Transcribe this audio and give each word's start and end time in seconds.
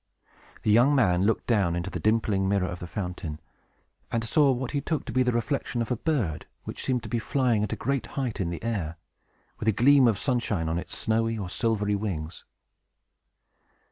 The 0.63 0.71
young 0.71 0.95
man 0.95 1.25
looked 1.25 1.45
down 1.45 1.75
into 1.75 1.91
the 1.91 1.99
dimpling 1.99 2.49
mirror 2.49 2.65
of 2.67 2.79
the 2.79 2.87
fountain, 2.87 3.39
and 4.11 4.23
saw 4.23 4.51
what 4.51 4.71
he 4.71 4.81
took 4.81 5.05
to 5.05 5.11
be 5.11 5.21
the 5.21 5.31
reflection 5.31 5.79
of 5.79 5.91
a 5.91 5.95
bird 5.95 6.47
which 6.63 6.83
seemed 6.83 7.03
to 7.03 7.07
be 7.09 7.19
flying 7.19 7.61
at 7.63 7.71
a 7.71 7.75
great 7.75 8.07
height 8.17 8.39
in 8.41 8.49
the 8.49 8.63
air, 8.63 8.97
with 9.59 9.67
a 9.67 9.71
gleam 9.73 10.07
of 10.07 10.17
sunshine 10.17 10.67
on 10.67 10.79
its 10.79 10.97
snowy 10.97 11.37
or 11.37 11.49
silvery 11.51 11.93
wings. 11.93 12.43